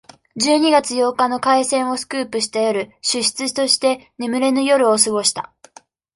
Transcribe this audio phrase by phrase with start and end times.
[0.35, 5.53] 十二月八日の開戦をスクープした夜、主筆として、眠れぬ夜を過ごした。